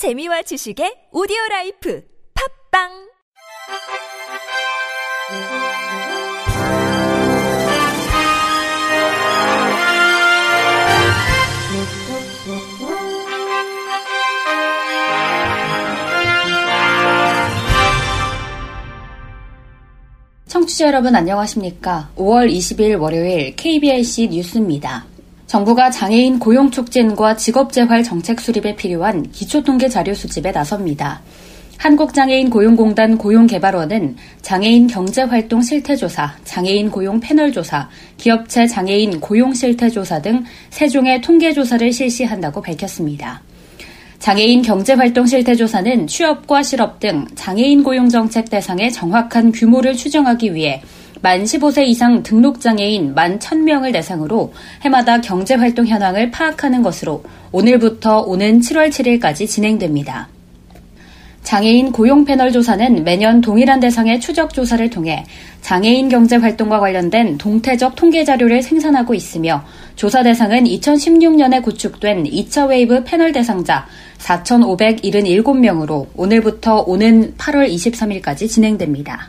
[0.00, 2.02] 재미와 지식의 오디오 라이프
[2.72, 2.88] 팝빵
[20.48, 22.08] 청취자 여러분 안녕하십니까?
[22.16, 25.09] 5월 20일 월요일 KBIC 뉴스입니다.
[25.50, 31.22] 정부가 장애인 고용 촉진과 직업 재활 정책 수립에 필요한 기초 통계 자료 수집에 나섭니다.
[31.76, 41.20] 한국장애인 고용공단 고용개발원은 장애인 경제활동 실태조사, 장애인 고용 패널조사, 기업체 장애인 고용 실태조사 등 세종의
[41.20, 43.42] 통계조사를 실시한다고 밝혔습니다.
[44.20, 50.80] 장애인 경제활동 실태조사는 취업과 실업 등 장애인 고용정책 대상의 정확한 규모를 추정하기 위해
[51.22, 54.52] 만 15세 이상 등록장애인 만 1000명을 대상으로
[54.82, 60.28] 해마다 경제활동 현황을 파악하는 것으로 오늘부터 오는 7월 7일까지 진행됩니다.
[61.42, 65.24] 장애인 고용 패널 조사는 매년 동일한 대상의 추적 조사를 통해
[65.62, 69.64] 장애인 경제 활동과 관련된 동태적 통계 자료를 생산하고 있으며
[69.96, 73.86] 조사 대상은 2016년에 구축된 2차 웨이브 패널 대상자
[74.18, 79.26] 4,577명으로 오늘부터 오는 8월 23일까지 진행됩니다.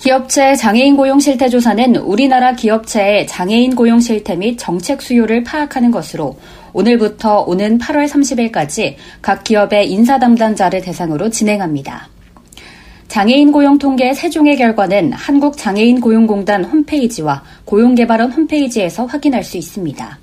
[0.00, 6.38] 기업체 장애인 고용 실태 조사는 우리나라 기업체의 장애인 고용 실태 및 정책 수요를 파악하는 것으로
[6.72, 12.08] 오늘부터 오는 8월 30일까지 각 기업의 인사 담당자를 대상으로 진행합니다.
[13.08, 20.18] 장애인 고용 통계 세종의 결과는 한국장애인 고용공단 홈페이지와 고용개발원 홈페이지에서 확인할 수 있습니다.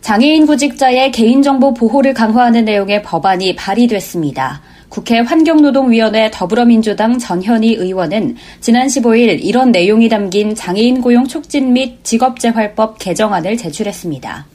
[0.00, 4.62] 장애인 구직자의 개인정보 보호를 강화하는 내용의 법안이 발의됐습니다.
[4.88, 12.98] 국회 환경노동위원회 더불어민주당 전현희 의원은 지난 15일 이런 내용이 담긴 장애인 고용 촉진 및 직업재활법
[12.98, 14.46] 개정안을 제출했습니다.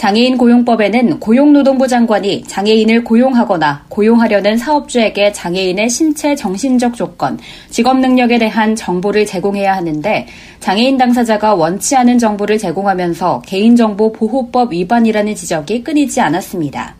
[0.00, 8.74] 장애인 고용법에는 고용노동부 장관이 장애인을 고용하거나 고용하려는 사업주에게 장애인의 신체 정신적 조건, 직업 능력에 대한
[8.74, 10.26] 정보를 제공해야 하는데
[10.60, 16.94] 장애인 당사자가 원치 않은 정보를 제공하면서 개인정보 보호법 위반이라는 지적이 끊이지 않았습니다.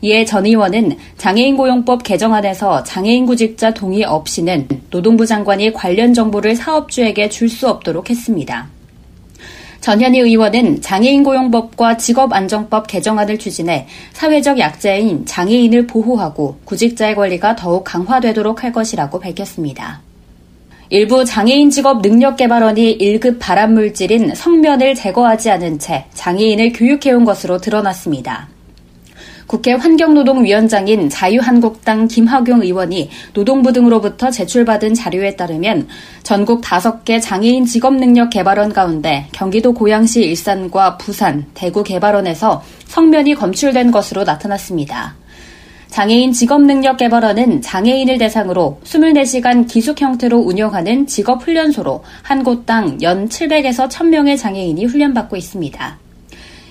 [0.00, 7.28] 이에 전 의원은 장애인 고용법 개정안에서 장애인 구직자 동의 없이는 노동부 장관이 관련 정보를 사업주에게
[7.28, 8.68] 줄 수 없도록 했습니다.
[9.80, 18.64] 전현희 의원은 장애인 고용법과 직업안정법 개정안을 추진해 사회적 약자인 장애인을 보호하고 구직자의 권리가 더욱 강화되도록
[18.64, 20.02] 할 것이라고 밝혔습니다.
[20.90, 27.58] 일부 장애인 직업 능력 개발원이 1급 발암 물질인 성면을 제거하지 않은 채 장애인을 교육해온 것으로
[27.58, 28.48] 드러났습니다.
[29.48, 35.88] 국회 환경노동위원장인 자유한국당 김학용 의원이 노동부 등으로부터 제출받은 자료에 따르면
[36.22, 44.24] 전국 5개 장애인 직업능력 개발원 가운데 경기도 고양시 일산과 부산, 대구 개발원에서 성면이 검출된 것으로
[44.24, 45.16] 나타났습니다.
[45.88, 54.84] 장애인 직업능력개발원은 장애인을 대상으로 24시간 기숙 형태로 운영하는 직업훈련소로 한 곳당 연 700에서 1000명의 장애인이
[54.84, 55.98] 훈련받고 있습니다.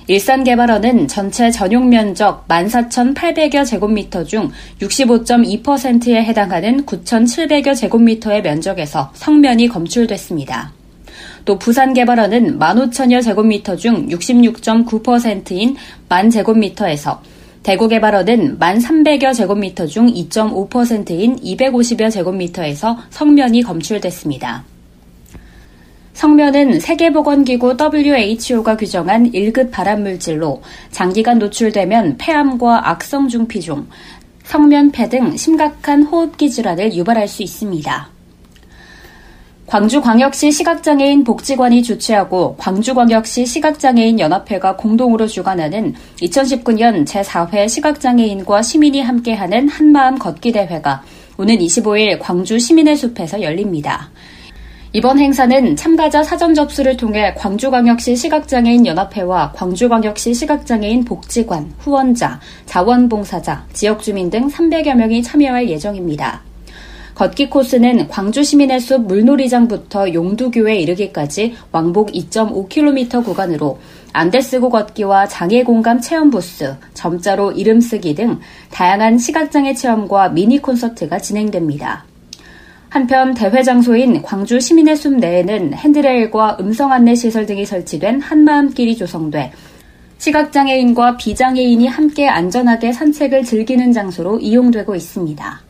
[0.07, 4.49] 일산개발원은 전체 전용 면적 14,800여 제곱미터 중
[4.81, 10.71] 65.2%에 해당하는 9,700여 제곱미터의 면적에서 성면이 검출됐습니다.
[11.43, 15.75] 또 부산개발원은 15,000여 제곱미터 중 66.9%인
[16.07, 17.21] 만 제곱미터에서
[17.63, 24.76] 대구개발원은 1,300여 제곱미터 중 2.5%인 250여 제곱미터에서 성면이 검출됐습니다.
[26.17, 33.85] 성면은 세계보건기구 WHO가 규정한 1급 발암물질로 장기간 노출되면 폐암과 악성 중피종,
[34.43, 38.09] 성면폐 등 심각한 호흡기 질환을 유발할 수 있습니다.
[39.67, 50.17] 광주광역시 시각장애인 복지관이 주최하고 광주광역시 시각장애인 연합회가 공동으로 주관하는 2019년 제4회 시각장애인과 시민이 함께하는 한마음
[50.17, 51.03] 걷기 대회가
[51.37, 54.09] 오는 25일 광주 시민의 숲에서 열립니다.
[54.97, 64.31] 이번 행사는 참가자 사전 접수를 통해 광주광역시 시각장애인 연합회와 광주광역시 시각장애인 복지관, 후원자, 자원봉사자, 지역주민
[64.31, 66.41] 등 300여 명이 참여할 예정입니다.
[67.13, 73.77] 걷기 코스는 광주 시민의 숲 물놀이장부터 용두교에 이르기까지 왕복 2.5km 구간으로
[74.13, 78.39] 안대쓰고 걷기와 장애 공감 체험 부스, 점자로 이름 쓰기 등
[78.71, 82.05] 다양한 시각장애 체험과 미니 콘서트가 진행됩니다.
[82.97, 89.51] 한편 대회 장소인 광주 시민의 숲 내에는 핸드레일과 음성 안내 시설 등이 설치된 한마음길이 조성돼
[90.17, 95.61] 시각장애인과 비장애인이 함께 안전하게 산책을 즐기는 장소로 이용되고 있습니다.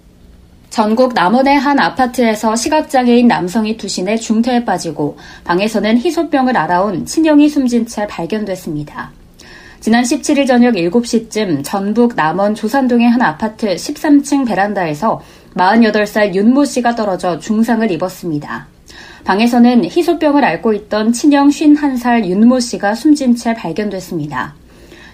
[0.69, 8.07] 전국 남원의 한 아파트에서 시각장애인 남성이 투신해 중태에 빠지고 방에서는 희소병을 알아온 친형이 숨진 채
[8.07, 9.11] 발견됐습니다.
[9.81, 15.21] 지난 17일 저녁 7시쯤 전북 남원 조산동의 한 아파트 13층 베란다에서
[15.55, 18.67] 48살 윤모 씨가 떨어져 중상을 입었습니다.
[19.23, 24.55] 방에서는 희소병을 앓고 있던 친형 51살 윤모 씨가 숨진 채 발견됐습니다.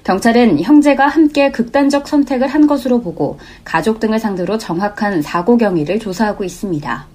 [0.03, 6.43] 경찰은 형제가 함께 극단적 선택을 한 것으로 보고 가족 등을 상대로 정확한 사고 경위를 조사하고
[6.43, 7.07] 있습니다.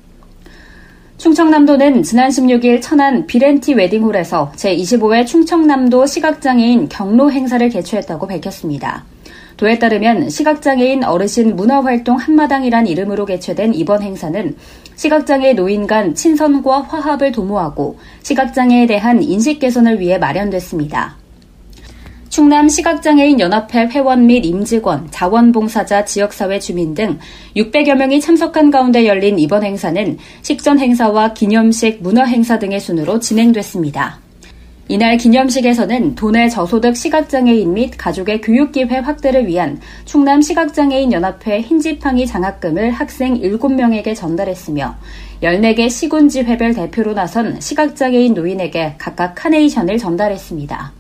[1.19, 9.05] 충청남도는 지난 16일 천안 비렌티 웨딩홀에서 제25회 충청남도 시각장애인 경로 행사를 개최했다고 밝혔습니다.
[9.59, 14.57] 도에 따르면 시각장애인 어르신 문화활동 한마당이란 이름으로 개최된 이번 행사는
[14.95, 21.17] 시각장애 노인 간 친선과 화합을 도모하고 시각장애에 대한 인식 개선을 위해 마련됐습니다.
[22.29, 27.19] 충남 시각장애인 연합회 회원 및 임직원, 자원봉사자, 지역사회 주민 등
[27.57, 34.28] 600여 명이 참석한 가운데 열린 이번 행사는 식전 행사와 기념식, 문화 행사 등의 순으로 진행됐습니다.
[34.91, 42.93] 이날 기념식에서는 도내 저소득 시각장애인 및 가족의 교육기회 확대를 위한 충남 시각장애인 연합회 흰지팡이 장학금을
[42.93, 44.97] 학생 7명에게 전달했으며
[45.43, 50.93] 14개 시군지회별 대표로 나선 시각장애인 노인에게 각각 카네이션을 전달했습니다.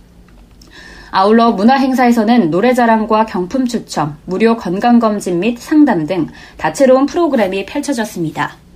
[1.10, 6.26] 아울러 문화행사에서는 노래자랑과 경품 추첨, 무료 건강검진 및 상담 등
[6.58, 8.67] 다채로운 프로그램이 펼쳐졌습니다.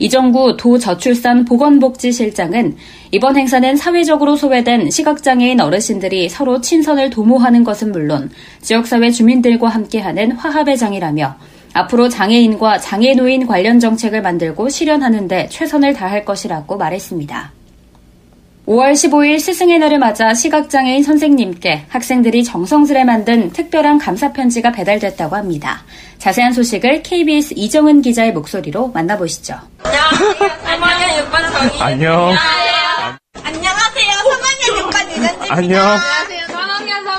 [0.00, 2.76] 이정구 도저출산 보건복지실장은
[3.12, 8.30] 이번 행사는 사회적으로 소외된 시각장애인 어르신들이 서로 친선을 도모하는 것은 물론
[8.62, 11.36] 지역사회 주민들과 함께하는 화합의 장이라며
[11.74, 17.59] 앞으로 장애인과 장애노인 관련 정책을 만들고 실현하는 데 최선을 다할 것이라고 말했습니다.
[18.70, 25.82] 5월 15일 스승의 날을 맞아 시각장애인 선생님께 학생들이 정성스레 만든 특별한 감사편지가 배달됐다고 합니다.
[26.18, 29.58] 자세한 소식을 KBS 이정은 기자의 목소리로 만나보시죠.
[29.82, 31.24] 안녕하세요.
[31.24, 31.82] 6번 정희.
[31.82, 32.32] 안녕.
[33.42, 34.12] 안녕하세요.
[34.22, 35.46] 3학년 6반 이전입니다.
[35.56, 35.98] 안녕.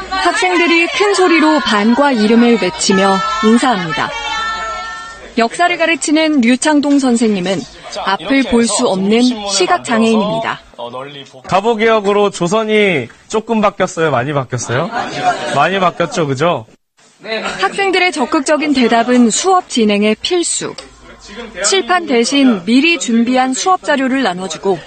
[0.09, 4.09] 학생들이 큰 소리로 반과 이름을 외치며 인사합니다.
[5.37, 7.59] 역사를 가르치는 류창동 선생님은
[8.05, 10.61] 앞을 볼 수 없는 시각장애인입니다.
[11.47, 14.11] 가보개혁으로 조선이 조금 바뀌었어요?
[14.11, 14.89] 많이 바뀌었어요?
[15.55, 16.65] 많이 바뀌었죠, 그죠?
[17.59, 20.73] 학생들의 적극적인 대답은 수업 진행의 필수.
[21.63, 24.79] 칠판 대신 미리 준비한 수업 자료를 나눠주고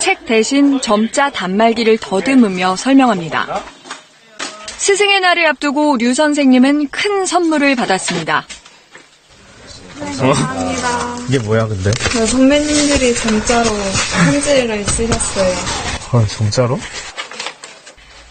[0.00, 3.62] 책 대신 점자 단말기를 더듬으며 설명합니다.
[4.78, 8.44] 스승의 날을 앞두고 류 선생님은 큰 선물을 받았습니다.
[10.00, 11.24] 어?
[11.28, 11.90] 이게 뭐야, 근데?
[12.10, 13.70] 그 선배님들이 점자로
[14.24, 15.54] 편지를 쓰셨어요.
[16.12, 16.78] 어, 진짜로?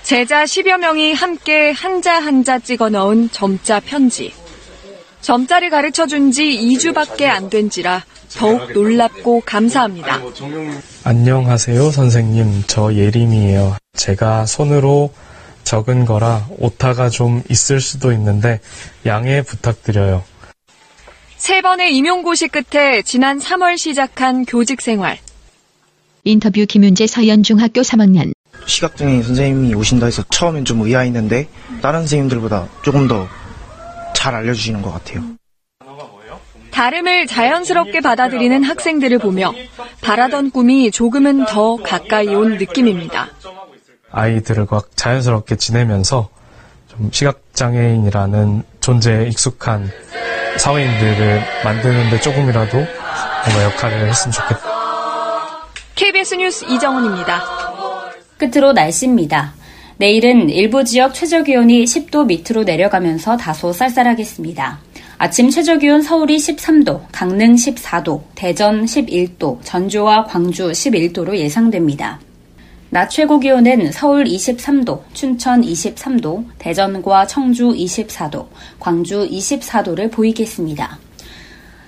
[0.03, 4.33] 제자 10여 명이 함께 한자 한자 찍어 넣은 점자 편지.
[5.21, 8.03] 점자를 가르쳐 준 지 2주밖에 안 된지라
[8.35, 10.19] 더욱 놀랍고 감사합니다.
[11.05, 12.63] 안녕하세요, 선생님.
[12.67, 13.77] 저 예림이에요.
[13.95, 15.13] 제가 손으로
[15.63, 18.59] 적은 거라 오타가 좀 있을 수도 있는데
[19.05, 20.23] 양해 부탁드려요.
[21.43, 25.17] 세 번의 임용고시 끝에 지난 3월 시작한 교직 생활.
[26.23, 28.31] 인터뷰 김윤재 서현중학교 3학년
[28.65, 31.49] 시각장애인 선생님이 오신다 해서 처음엔 좀 의아했는데
[31.81, 33.27] 다른 선생님들보다 조금 더
[34.15, 35.21] 잘 알려주시는 것 같아요.
[36.71, 39.51] 다름을 자연스럽게 받아들이는 학생들을 보며
[40.01, 43.27] 바라던 꿈이 조금은 더 가까이 온 느낌입니다.
[44.11, 46.29] 아이들과 자연스럽게 지내면서
[46.87, 49.91] 좀 시각장애인이라는 존재에 익숙한
[50.57, 54.61] 사회인들을 만드는데 조금이라도 뭔가 역할을 했으면 좋겠다.
[55.95, 57.43] KBS 뉴스 이정훈입니다.
[58.37, 59.53] 끝으로 날씨입니다.
[59.97, 64.79] 내일은 일부 지역 최저기온이 10도 밑으로 내려가면서 다소 쌀쌀하겠습니다.
[65.17, 72.19] 아침 최저기온 서울이 13도, 강릉 14도, 대전 11도, 전주와 광주 11도로 예상됩니다.
[72.93, 78.45] 낮 최고 기온은 서울 23도, 춘천 23도, 대전과 청주 24도,
[78.79, 80.99] 광주 24도를 보이겠습니다.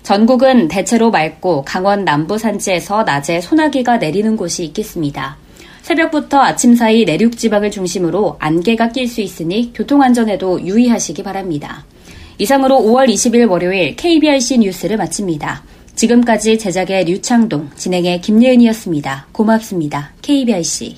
[0.01, 5.37] 전국은 대체로 맑고 강원 남부 산지에서 낮에 소나기가 내리는 곳이 있겠습니다.
[5.83, 11.85] 새벽부터 아침 사이 내륙 지방을 중심으로 안개가 낄 수 있으니 교통안전에도 유의하시기 바랍니다.
[12.39, 15.74] 이상으로 5월 20일 월요일 KBRC 뉴스를 마칩니다.
[15.95, 19.27] 지금까지 제작의 류창동, 진행의 김예은이었습니다.
[19.31, 20.11] 고맙습니다.
[20.21, 20.97] KBRC.